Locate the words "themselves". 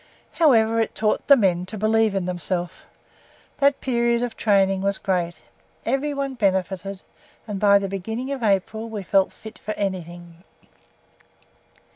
2.25-2.73